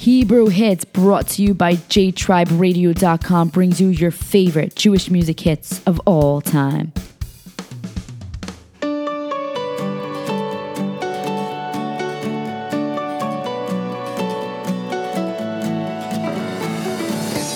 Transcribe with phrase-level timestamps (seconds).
[0.00, 6.00] Hebrew Hits, brought to you by JTribeRadio.com, brings you your favorite Jewish music hits of
[6.06, 6.94] all time.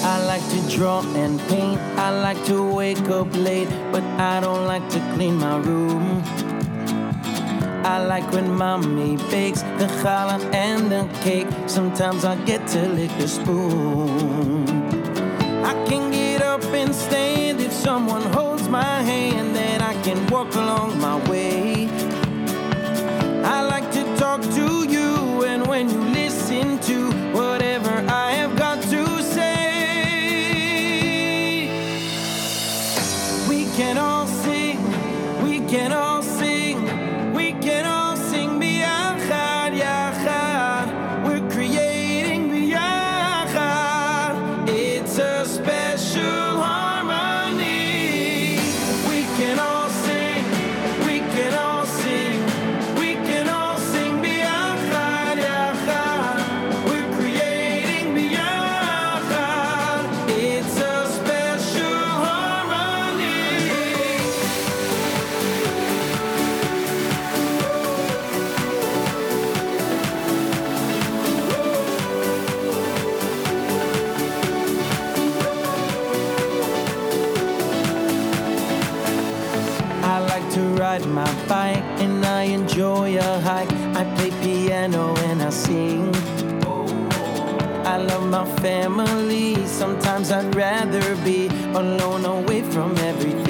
[0.04, 1.80] I like to draw and paint.
[1.96, 6.43] I like to wake up late, but I don't like to clean my room.
[7.84, 11.46] I like when mommy bakes the challah and the cake.
[11.66, 14.66] Sometimes I get to lick the spoon.
[15.62, 20.54] I can get up and stand if someone holds my hand, then I can walk
[20.54, 21.88] along my way.
[23.44, 27.63] I like to talk to you, and when you listen to whatever
[88.34, 89.54] my family.
[89.64, 93.43] Sometimes I'd rather be alone, away from everything.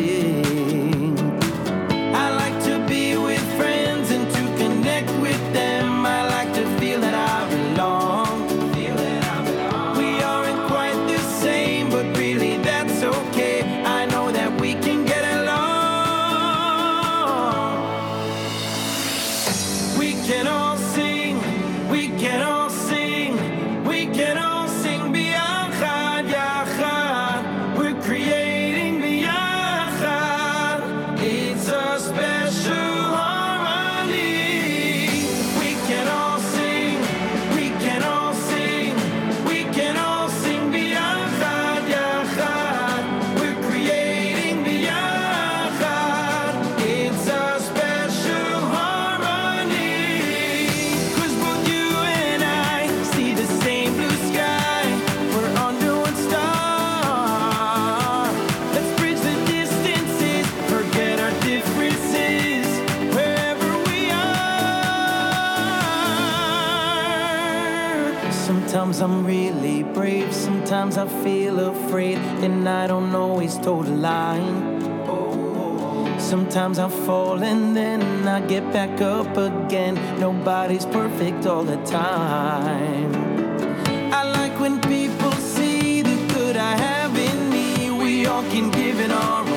[68.94, 74.80] Sometimes I'm really brave, sometimes I feel afraid, and I don't always toe the line.
[76.20, 79.96] Sometimes I fall and then I get back up again.
[80.20, 83.12] Nobody's perfect all the time.
[84.14, 87.90] I like when people see the good I have in me.
[87.90, 89.53] We all can give it our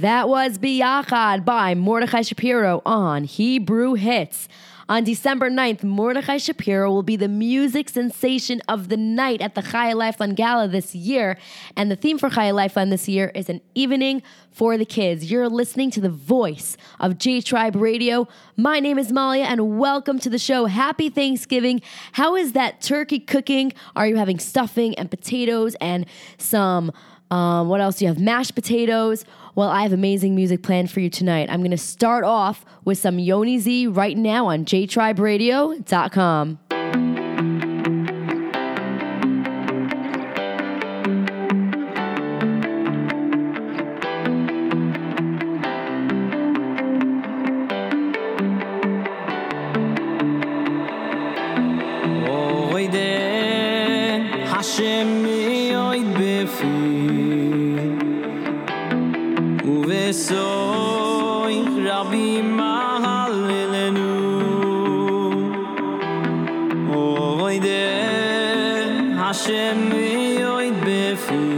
[0.00, 4.48] That was Biyachad by Mordechai Shapiro on Hebrew Hits.
[4.88, 9.60] On December 9th, Mordechai Shapiro will be the music sensation of the night at the
[9.60, 11.36] Chai Lifeline Gala this year.
[11.76, 15.30] And the theme for Chai Lifeline this year is an evening for the kids.
[15.30, 18.26] You're listening to the voice of J Tribe Radio.
[18.56, 20.64] My name is Malia, and welcome to the show.
[20.64, 21.82] Happy Thanksgiving.
[22.12, 23.74] How is that turkey cooking?
[23.94, 26.06] Are you having stuffing and potatoes and
[26.38, 26.90] some?
[27.30, 28.18] Um, what else do you have?
[28.18, 29.24] Mashed potatoes.
[29.60, 31.50] Well, I have amazing music planned for you tonight.
[31.50, 37.29] I'm going to start off with some Yoni Z right now on jtriberadio.com.
[69.30, 69.92] Hashem
[70.42, 71.49] yoid befi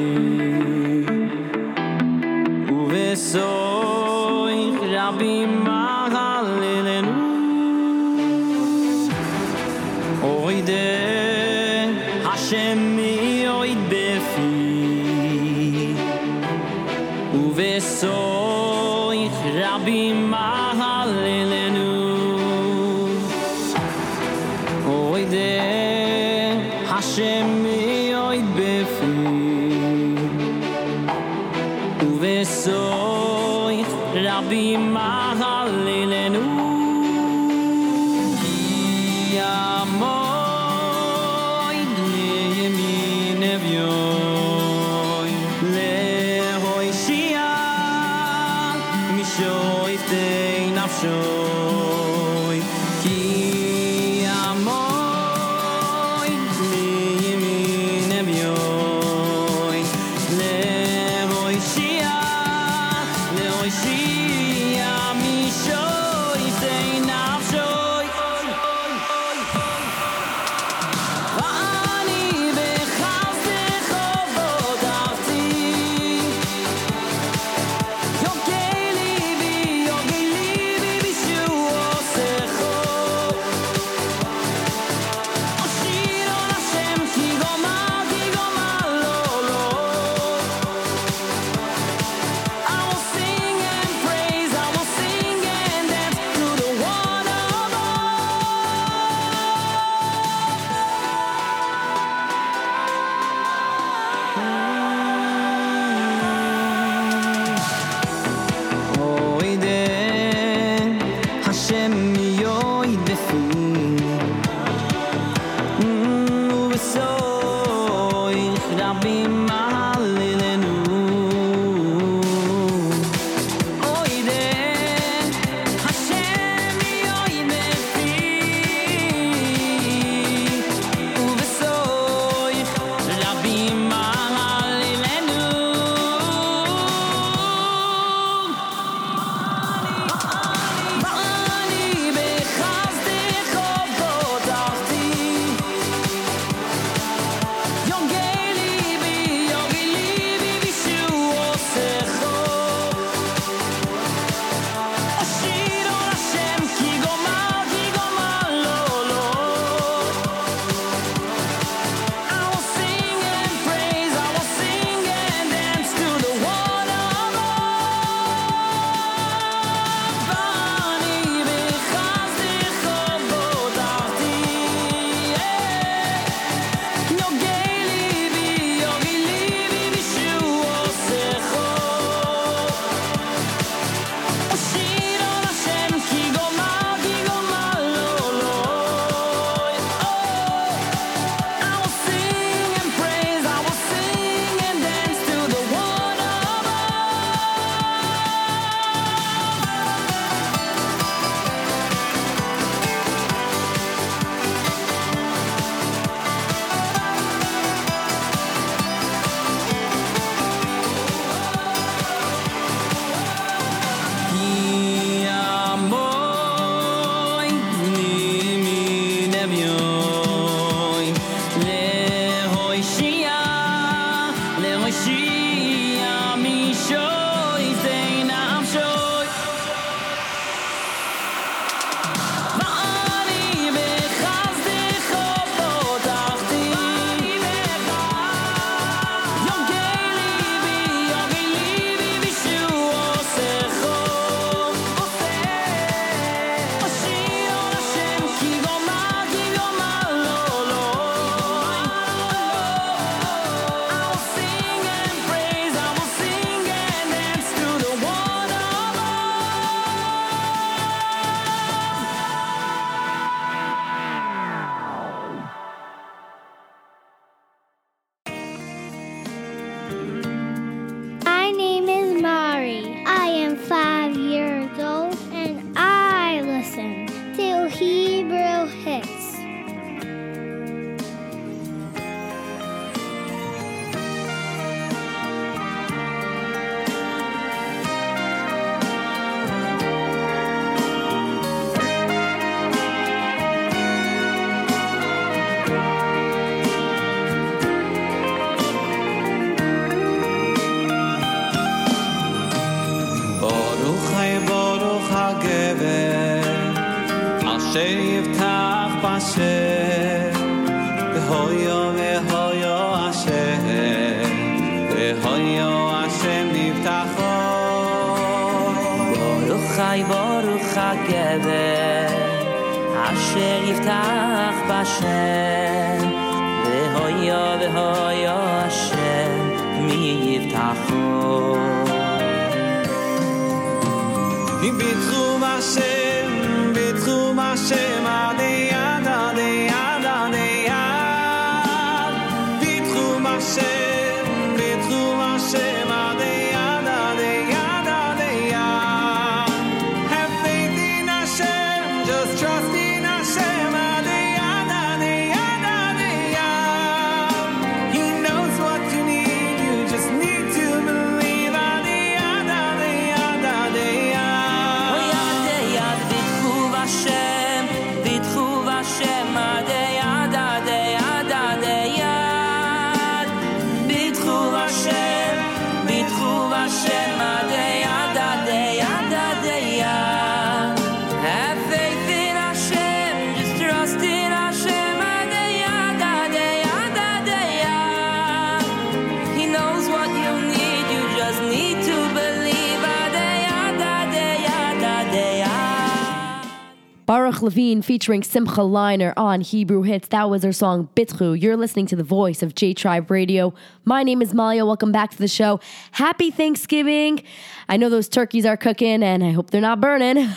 [397.42, 400.08] Levine featuring Simcha Leiner on Hebrew Hits.
[400.08, 401.40] That was their song Bitru.
[401.40, 403.52] You're listening to the voice of J Tribe Radio.
[403.84, 404.64] My name is Malia.
[404.64, 405.61] Welcome back to the show.
[405.90, 407.22] Happy Thanksgiving.
[407.68, 410.16] I know those turkeys are cooking and I hope they're not burning.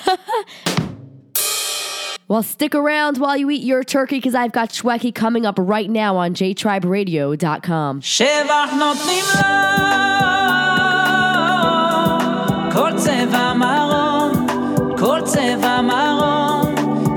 [2.27, 5.89] well, stick around while you eat your turkey because I've got Shweki coming up right
[5.89, 8.01] now on jtriberadio.com.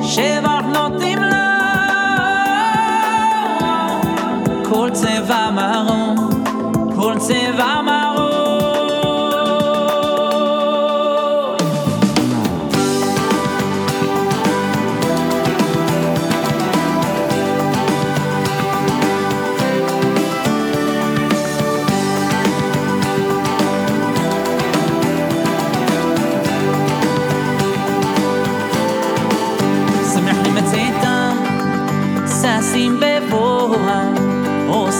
[0.08, 0.57] Shiva.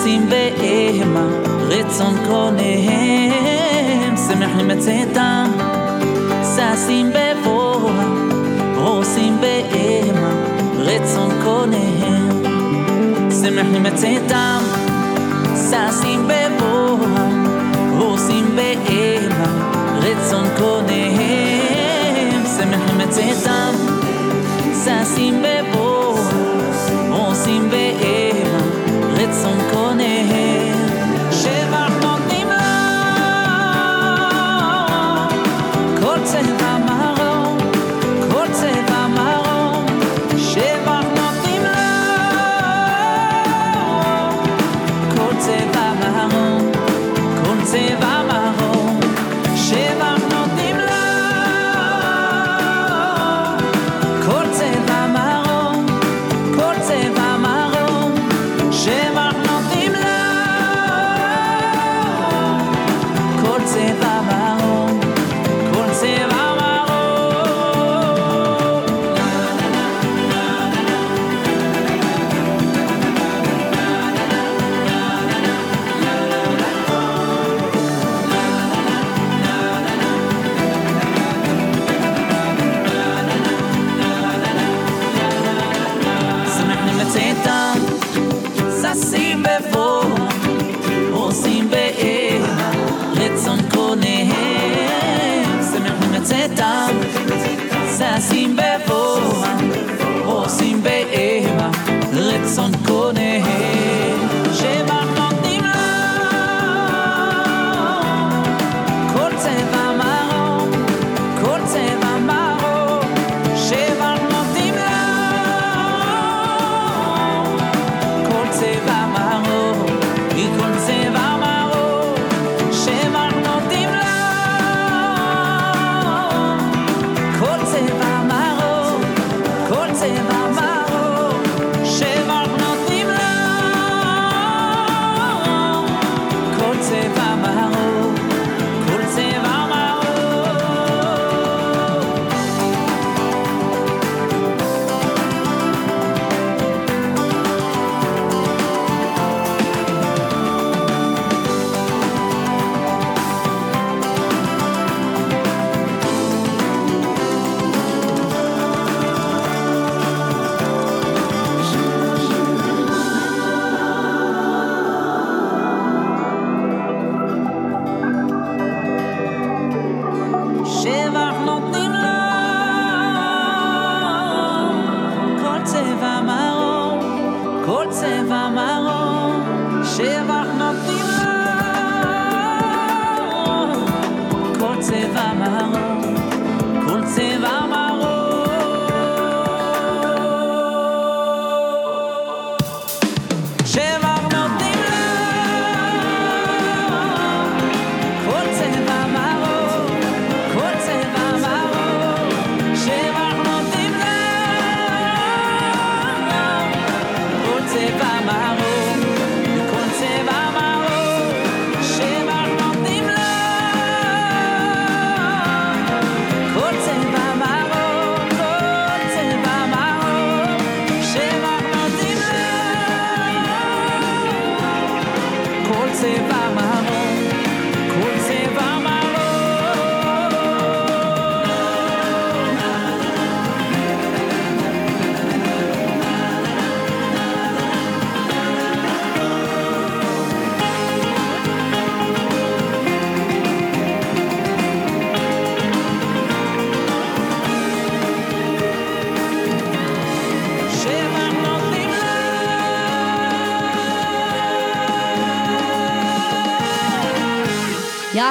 [0.07, 1.27] עושים בהמה,
[1.67, 4.15] רצון קוניהם.
[4.17, 5.51] שמחים בצאתם,
[6.55, 8.29] ששים בבואם,
[8.75, 10.33] עושים בהמה,
[10.77, 12.43] רצון קוניהם.
[13.41, 14.59] שמחים בצאתם,
[15.55, 17.45] ששים בבואם,
[17.99, 19.47] עושים בהמה,
[19.97, 22.43] רצון קוניהם.
[22.57, 23.73] שמחים בצאתם,
[24.83, 25.86] ששים בבור,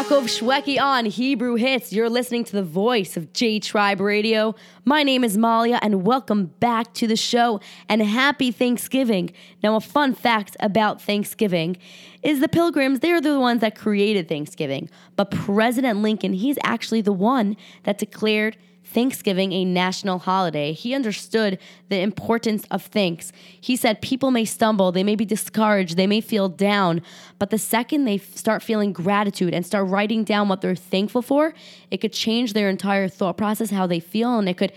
[0.07, 1.91] Yaakov Shweki on Hebrew Hits.
[1.91, 4.55] You're listening to the voice of J Tribe Radio.
[4.85, 7.59] My name is Malia, and welcome back to the show.
[7.89, 9.33] And happy Thanksgiving.
[9.61, 11.75] Now, a fun fact about Thanksgiving
[12.23, 14.89] is the Pilgrims, they're the ones that created Thanksgiving.
[15.17, 18.55] But President Lincoln, he's actually the one that declared
[18.91, 20.71] Thanksgiving a national holiday.
[20.73, 23.31] He understood the importance of thanks.
[23.59, 27.01] He said people may stumble, they may be discouraged, they may feel down,
[27.37, 31.53] but the second they start feeling gratitude and start writing down what they're thankful for,
[31.91, 34.71] it could change their entire thought process, how they feel, and it could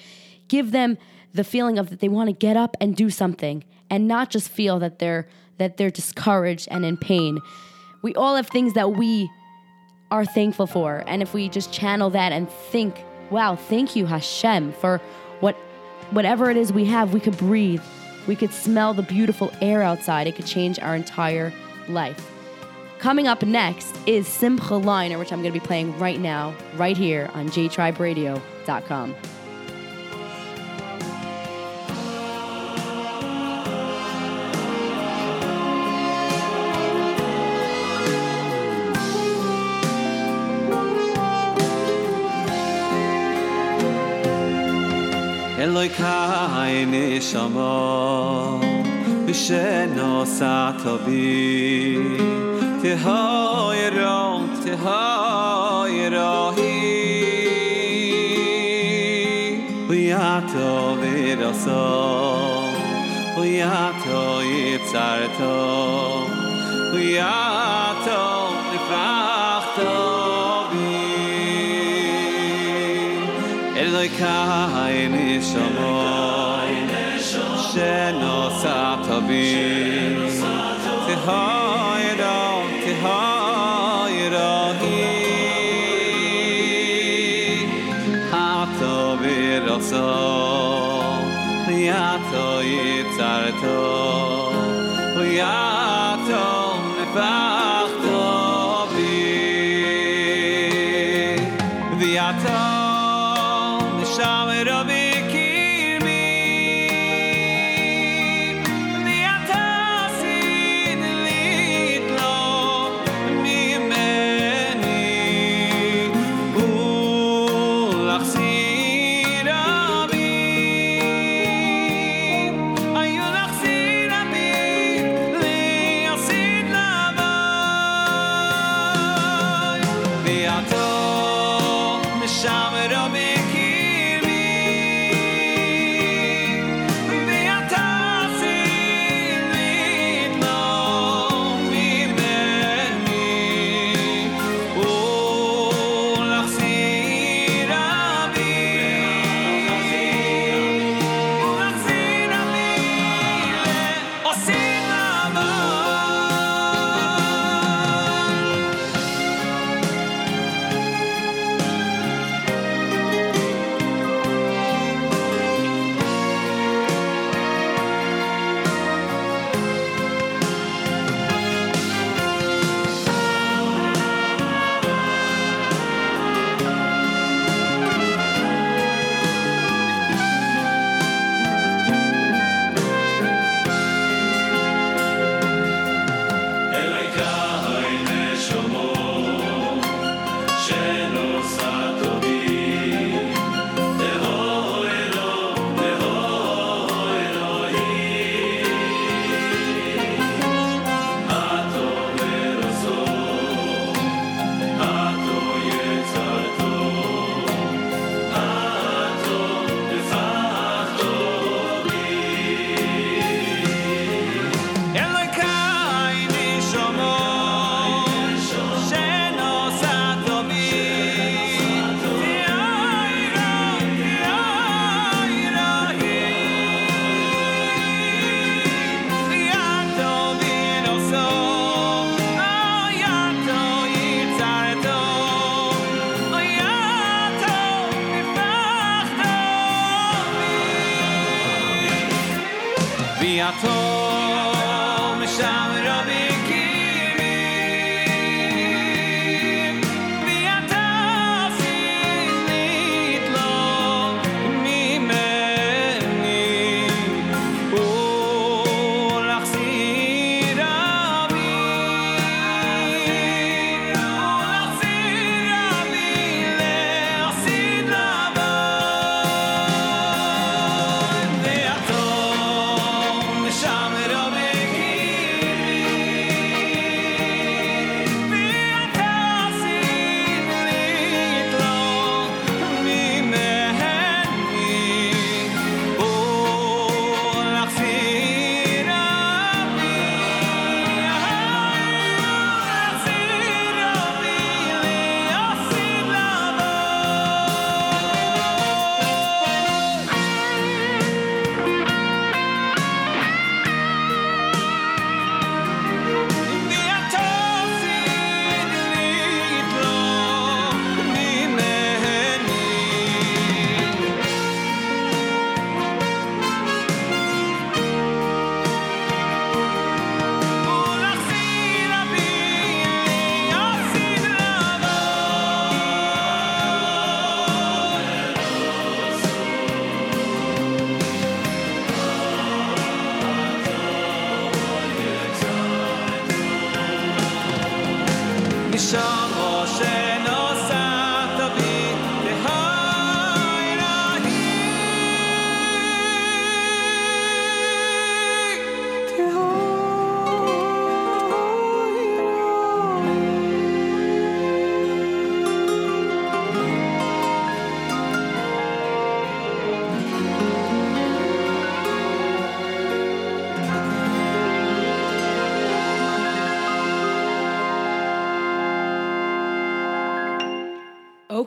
[0.49, 0.99] give them
[1.33, 4.49] the feeling of that they want to get up and do something and not just
[4.49, 7.39] feel that they're that they're discouraged and in pain.
[8.03, 9.31] We all have things that we
[10.11, 11.05] are thankful for.
[11.07, 15.01] And if we just channel that and think, wow, thank you, Hashem, for
[15.41, 15.57] what
[16.11, 17.83] whatever it is we have, we could breathe.
[18.27, 20.27] We could smell the beautiful air outside.
[20.27, 21.53] It could change our entire
[21.89, 22.31] life.
[22.99, 26.97] Coming up next is Simcha Leiner, which I'm going to be playing right now, right
[26.97, 29.15] here on jtriberadio.com.
[45.61, 48.61] אלוי קאי נשמו
[49.27, 50.71] 니 쇼바
[52.83, 56.61] תהוי רום תהוי 사트
[59.89, 61.37] ויאטו 테
[63.37, 66.27] ויאטו יצרתו
[66.93, 68.31] ויאטו
[68.91, 69.79] 하이
[70.73, 71.21] בי
[73.77, 75.00] אלוי קאי
[75.51, 75.90] 什么？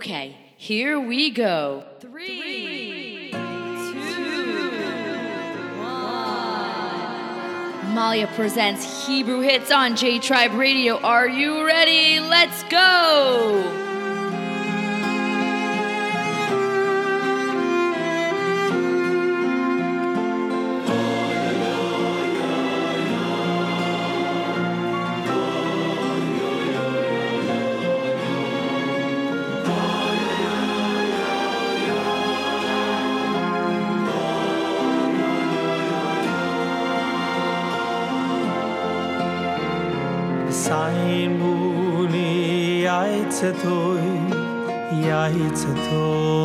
[0.03, 1.85] Okay, here we go.
[2.01, 3.37] Three two,
[5.77, 6.25] one.
[7.95, 10.99] Malia presents Hebrew Hits on J Tribe Radio.
[10.99, 12.19] Are you ready?
[12.19, 13.82] Let's go!
[43.43, 43.99] זאת אוי
[44.91, 46.42] יאי צתא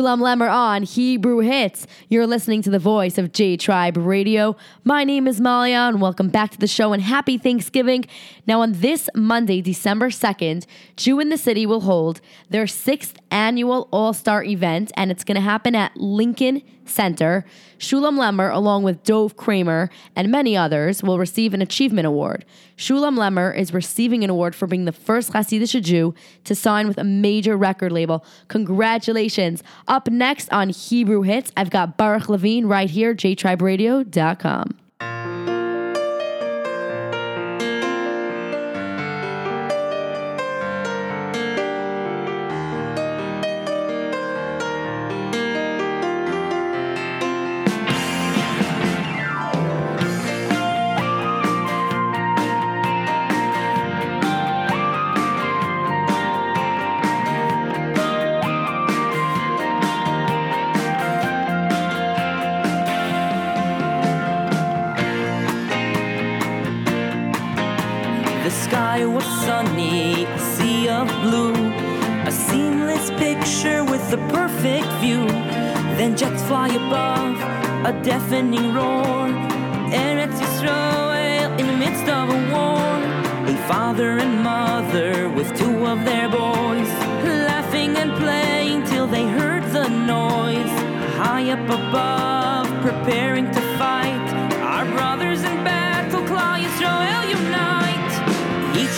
[0.00, 1.86] Shulem Lemmer on Hebrew Hits.
[2.08, 4.56] You're listening to the voice of J Tribe Radio.
[4.82, 8.06] My name is Malia, and welcome back to the show and happy Thanksgiving.
[8.46, 10.64] Now, on this Monday, December 2nd,
[10.96, 15.34] Jew in the City will hold their sixth annual All Star event, and it's going
[15.34, 17.44] to happen at Lincoln Center.
[17.78, 22.44] Shulem Lemmer, along with Dove Kramer and many others, will receive an Achievement Award.
[22.76, 26.98] Shulem Lemmer is receiving an award for being the first Hasidic Jew to sign with
[26.98, 28.24] a major record label.
[28.48, 29.62] Congratulations.
[29.88, 34.89] Up next on Hebrew Hits, I've got Baruch Levine right here, jtriberadio.com.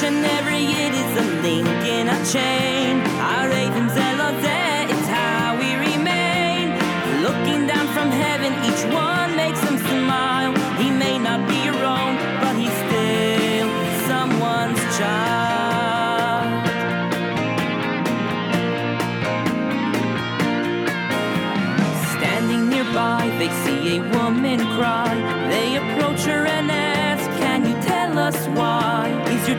[0.03, 2.99] Each and every yid is a link in a chain.
[3.21, 6.75] Our ravens elazeh, it's how we remain.
[7.23, 9.79] Looking down from heaven, each one makes them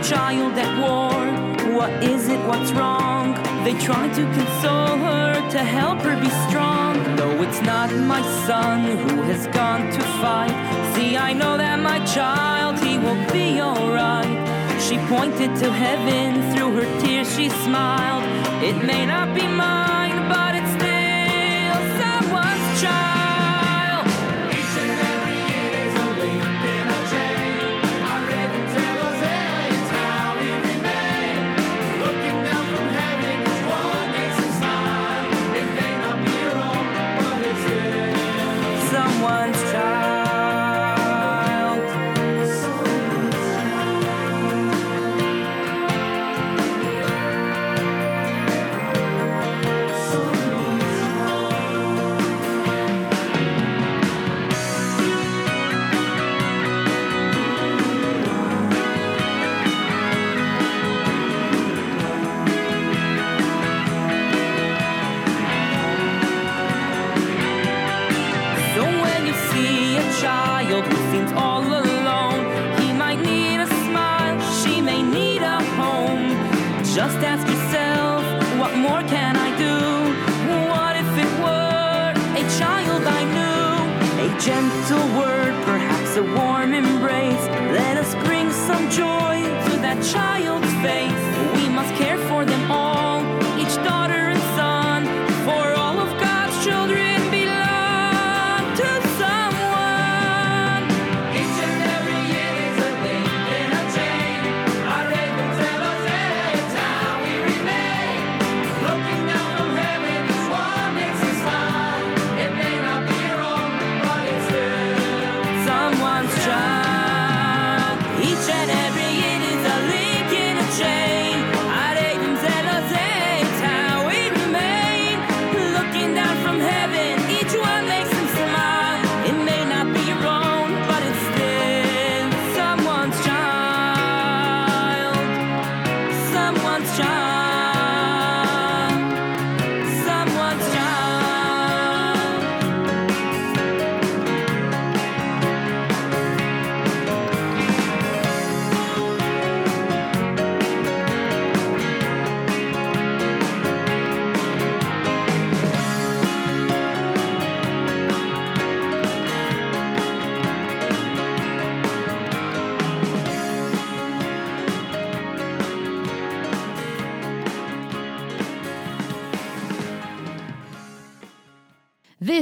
[0.04, 1.14] child at war?
[1.78, 2.40] What is it?
[2.46, 3.34] What's wrong?
[3.64, 6.94] They try to console her, to help her be strong.
[7.16, 10.56] No, it's not my son who has gone to fight.
[10.94, 14.36] See, I know that my child, he will be alright.
[14.82, 18.24] She pointed to heaven, through her tears she smiled.
[18.62, 19.83] It may not be mine,
[86.18, 87.46] a warm embrace.
[87.72, 91.33] Let us bring some joy to that child's face.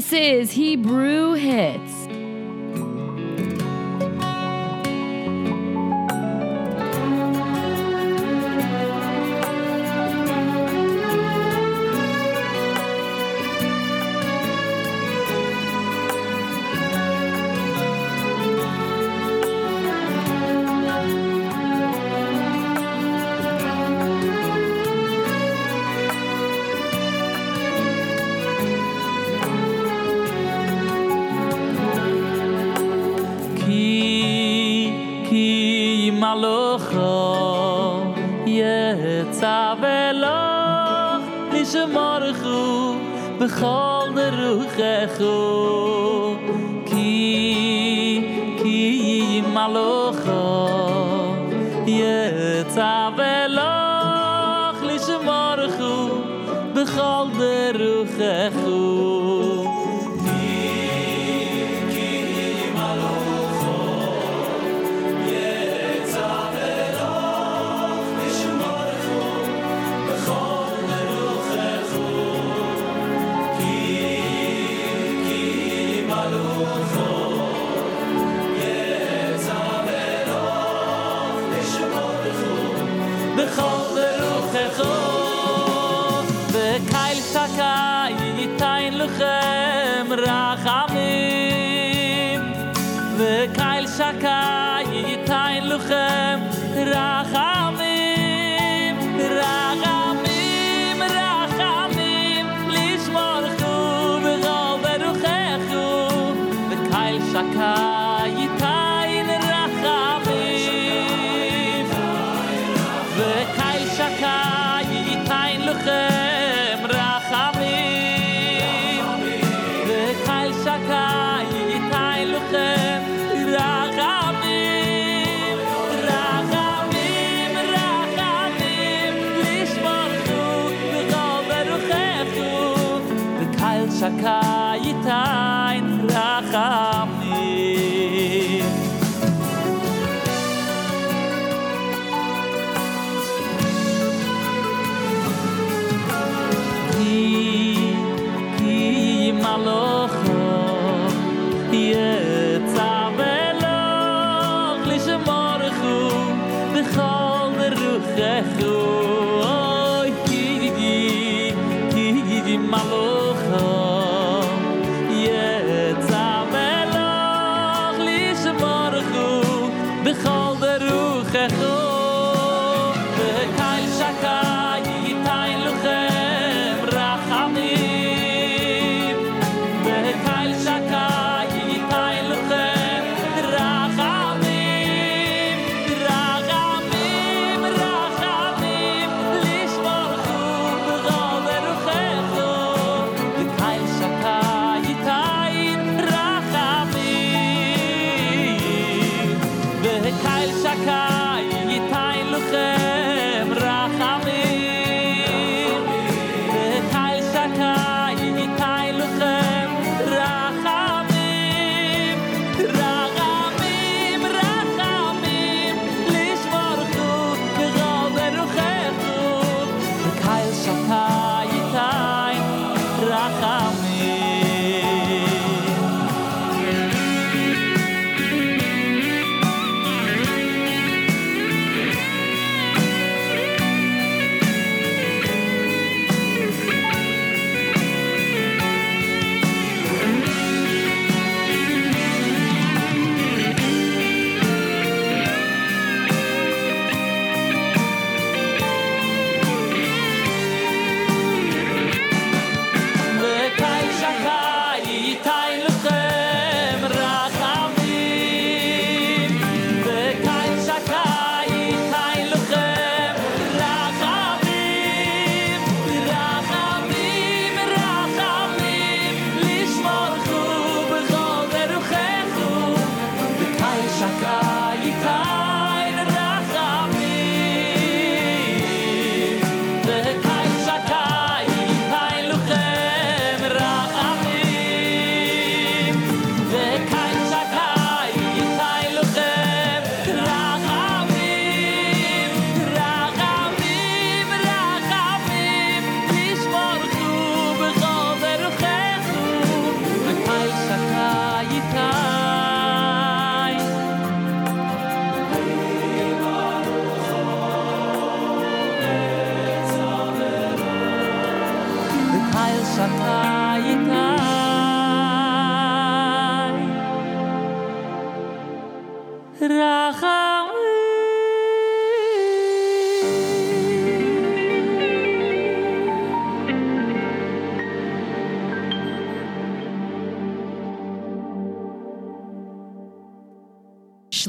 [0.01, 1.90] This is Hebrew Hits.
[43.41, 46.35] בכל דרוך אחו
[46.85, 48.21] כי,
[48.57, 50.69] כי ימלוכו
[51.87, 56.07] יצא ולוך לשמורכו
[56.73, 58.60] בכל דרוך איכו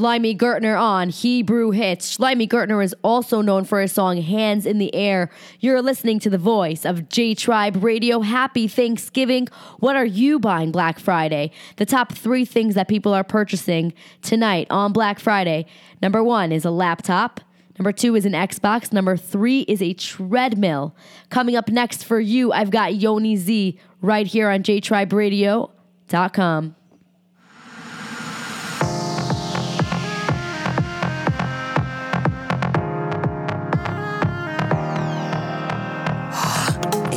[0.02, 2.16] Shloime Gertner on Hebrew Hits.
[2.16, 5.30] Shloime Gertner is also known for his song Hands in the Air.
[5.60, 8.18] You're listening to the voice of J Tribe Radio.
[8.18, 9.46] Happy Thanksgiving.
[9.78, 11.52] What are you buying Black Friday?
[11.76, 15.66] The top three things that people are purchasing tonight on Black Friday.
[16.02, 17.40] Number one is a laptop.
[17.78, 18.92] Number two is an Xbox.
[18.92, 20.96] Number three is a treadmill.
[21.30, 26.76] Coming up next for you, I've got Yoni Z right here on jtriberadio.com.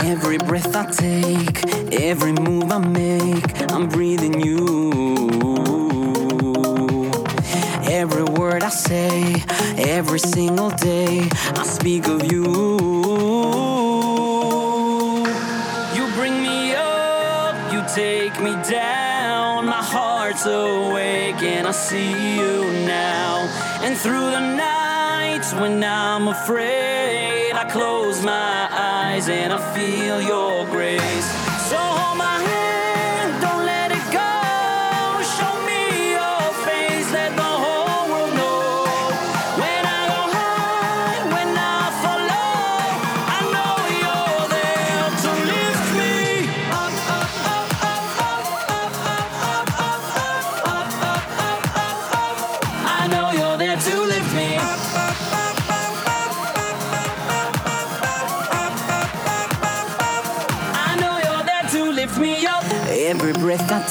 [0.08, 4.92] Every breath I take, every move I make, I'm breathing you.
[7.90, 9.44] Every word I say,
[9.78, 12.44] every single day, I speak of you.
[15.96, 19.66] You bring me up, you take me down.
[19.66, 23.50] My heart's awake and I see you now.
[23.82, 28.65] And through the nights when I'm afraid, I close my eyes
[29.16, 31.45] and I feel your grace.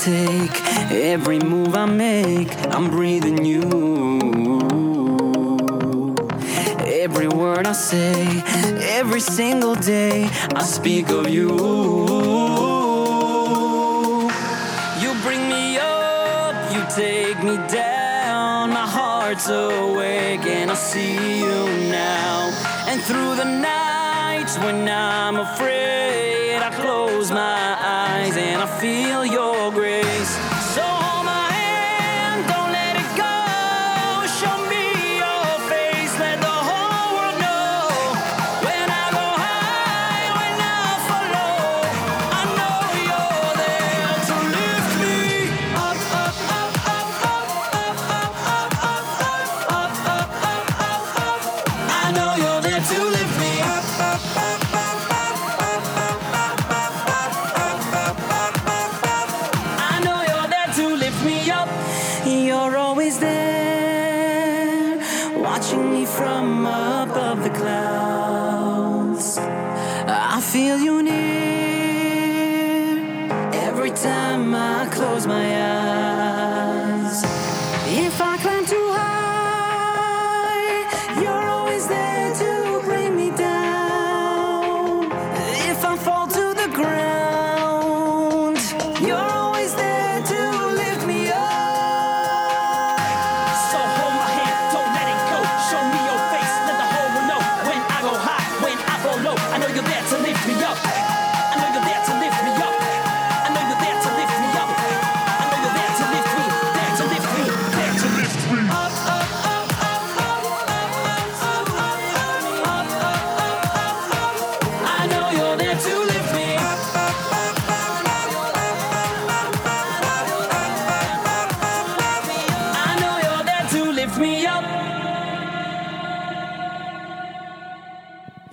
[0.04, 0.60] Take,
[0.92, 3.62] every move I make, I'm breathing you.
[7.04, 8.42] Every word I say,
[8.98, 11.52] every single day, I speak of you.
[15.02, 18.70] You bring me up, you take me down.
[18.70, 22.52] My heart's awake and I see you now.
[22.88, 29.53] And through the nights when I'm afraid, I close my eyes and I feel your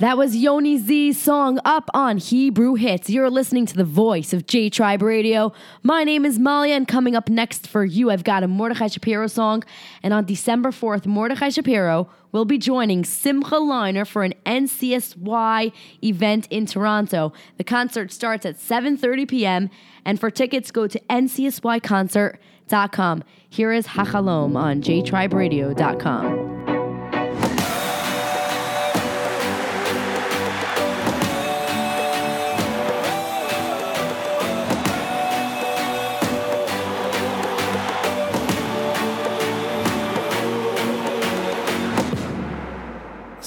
[0.01, 3.07] That was Yoni Z's song Up on Hebrew Hits.
[3.07, 5.53] You're listening to the voice of J Tribe Radio.
[5.83, 9.27] My name is Malia, and coming up next for you, I've got a Mordechai Shapiro
[9.27, 9.63] song.
[10.01, 15.71] And on December 4th, Mordechai Shapiro will be joining Simcha Leiner for an NCSY
[16.03, 17.31] event in Toronto.
[17.57, 19.69] The concert starts at 7:30 p.m.
[20.03, 23.23] and for tickets go to ncsyconcert.com.
[23.47, 26.60] Here is Hachalom on jtriberadio.com.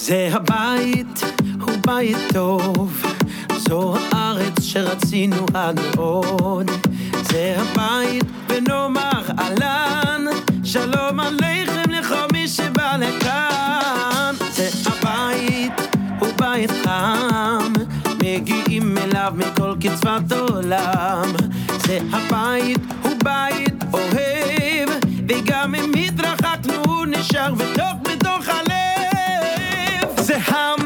[0.03, 1.23] זה הבית,
[1.61, 3.03] הוא בית טוב,
[3.57, 6.71] זו הארץ שרצינו עד מאוד.
[7.21, 10.25] זה הבית, ונאמר אהלן,
[10.63, 14.35] שלום עליכם לכל מי שבא לכאן.
[14.51, 15.73] זה הבית,
[16.19, 17.73] הוא בית חם,
[18.23, 21.31] מגיעים אליו מכל קצוות עולם.
[21.85, 24.89] זה הבית, הוא בית אוהב,
[25.29, 28.62] וגם אם התרחקנו נשאר בתוך בתוך הלב
[30.24, 30.83] Ze gaan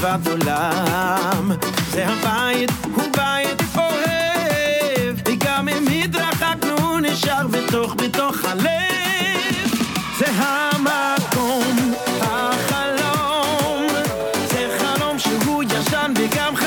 [0.00, 1.52] קצוות עולם.
[1.90, 9.80] זה הבית, הוא בית אוהב, וגם אם התרחקנו נשאר בתוך בתוך הלב.
[10.18, 13.86] זה המקום, החלום,
[14.48, 16.59] זה חלום שהוא ישן וגם חדש.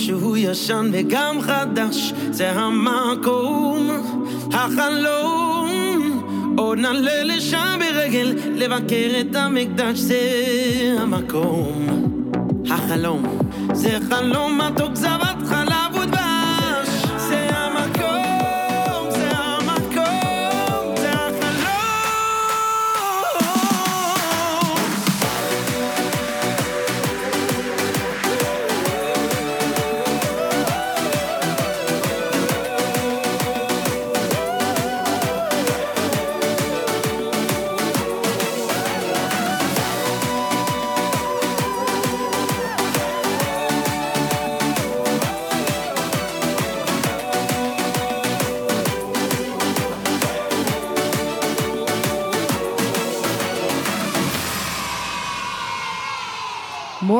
[0.00, 3.90] שהוא ישן וגם חדש, זה המקום,
[4.52, 5.70] החלום,
[6.58, 10.20] עוד נעלה לשם ברגל לבקר את המקדש, זה
[10.98, 11.86] המקום,
[12.70, 13.22] החלום,
[13.72, 14.89] זה חלום מתוק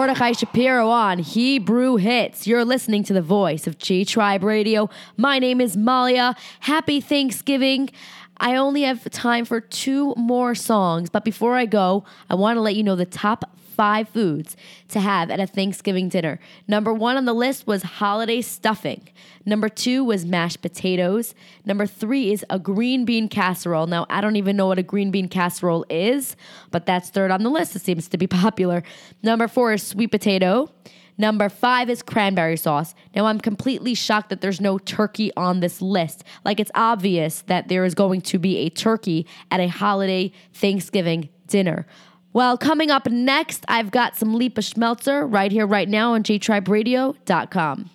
[0.00, 2.46] Mordechai Shapiro on Hebrew Hits.
[2.46, 4.88] You're listening to the voice of J Tribe Radio.
[5.18, 6.36] My name is Malia.
[6.60, 7.90] Happy Thanksgiving.
[8.38, 12.62] I only have time for two more songs, but before I go, I want to
[12.62, 14.58] let you know the top five foods
[14.88, 16.38] to have at a Thanksgiving dinner.
[16.68, 19.08] Number one on the list was holiday stuffing.
[19.46, 21.34] Number two was mashed potatoes.
[21.64, 23.86] Number three is a green bean casserole.
[23.86, 26.36] Now, I don't even know what a green bean casserole is,
[26.70, 27.74] but that's third on the list.
[27.74, 28.82] It seems to be popular.
[29.22, 30.70] Number four is sweet potato.
[31.16, 32.94] Number five is cranberry sauce.
[33.16, 36.22] Now, I'm completely shocked that there's no turkey on this list.
[36.44, 41.30] Like, it's obvious that there is going to be a turkey at a holiday Thanksgiving
[41.46, 41.86] dinner.
[42.32, 47.90] Well, coming up next, I've got some Lipa Schmeltzer right here, right now on jtriberadio.com.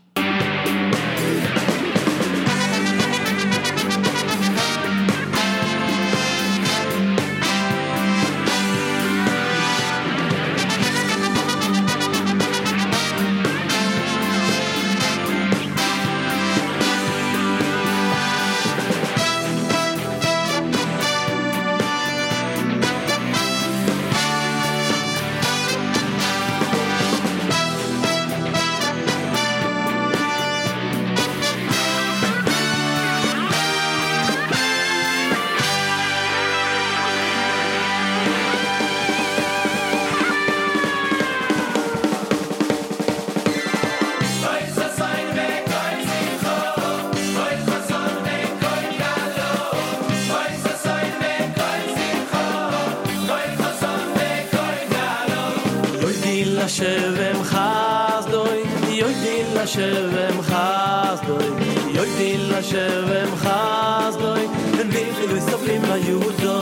[59.76, 61.48] shevem chasdoi
[61.96, 64.44] yoy di la shevem chasdoi
[64.82, 66.56] en vi vi soflim la yudo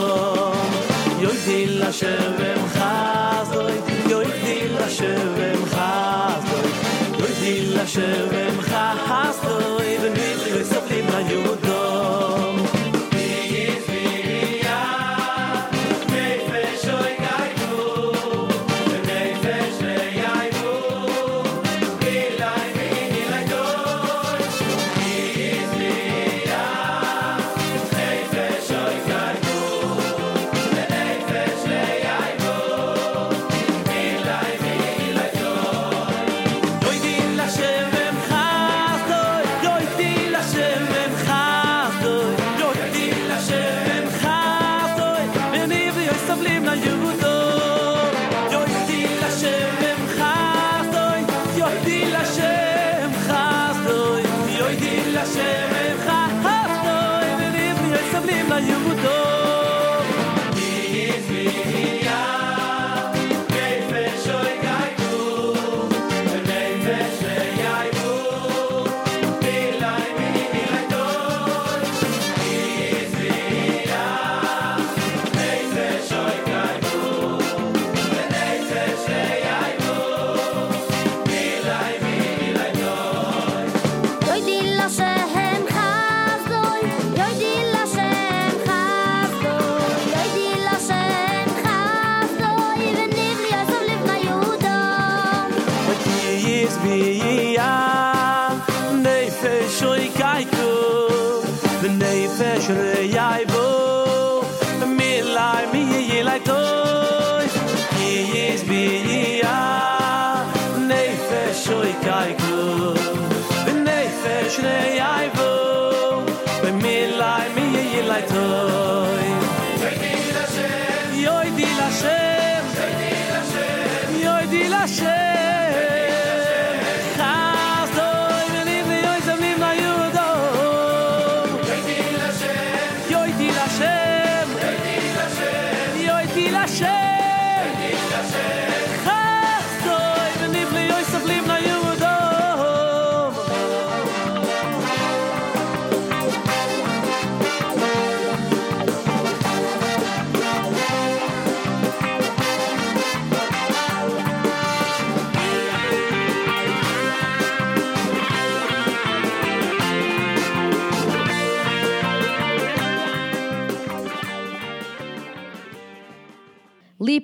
[1.22, 3.76] yoy di la shevem chasdoi
[4.10, 6.70] yoy di la shevem chasdoi
[7.20, 9.03] yoy di la shevem chasdoi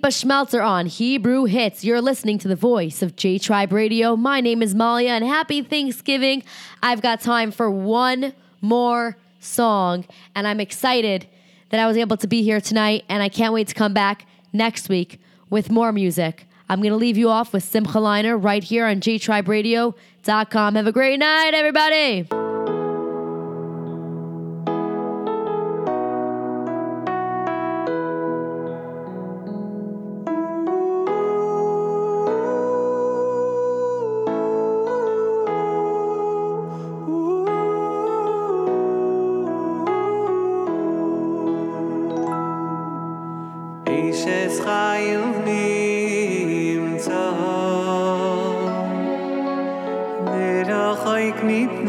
[0.00, 1.84] Lipa Schmeltzer on Hebrew Hits.
[1.84, 4.16] You're listening to the voice of J Tribe Radio.
[4.16, 6.42] My name is Malia, and happy Thanksgiving.
[6.82, 8.32] I've got time for one
[8.62, 11.26] more song, and I'm excited
[11.68, 14.24] that I was able to be here tonight, and I can't wait to come back
[14.54, 15.20] next week
[15.50, 16.46] with more music.
[16.70, 20.74] I'm going to leave you off with Simcha Leiner right here on jtriberadio.com.
[20.76, 22.26] Have a great night, everybody.
[44.20, 47.30] שס חיים נמצא
[50.66, 51.79] דרך היק ניפה